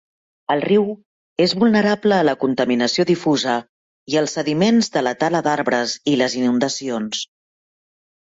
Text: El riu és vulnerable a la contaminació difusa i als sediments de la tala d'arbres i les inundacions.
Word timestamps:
El 0.51 0.61
riu 0.67 0.85
és 1.43 1.51
vulnerable 1.63 2.15
a 2.19 2.23
la 2.29 2.33
contaminació 2.43 3.05
difusa 3.09 3.57
i 4.13 4.17
als 4.23 4.33
sediments 4.39 4.89
de 4.97 5.05
la 5.09 5.13
tala 5.25 5.43
d'arbres 5.49 5.95
i 6.13 6.15
les 6.23 6.37
inundacions. 6.41 7.21